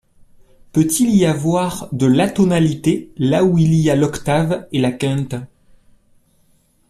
Peut-il 0.71 1.11
y 1.15 1.27
avoir 1.27 1.87
de 1.91 2.07
l’atonalité 2.07 3.11
là 3.17 3.43
où 3.45 3.59
il 3.59 3.75
y 3.75 3.91
a 3.91 3.95
l'octave 3.95 4.67
et 4.71 4.81
la 4.81 4.91
quinte? 4.91 5.35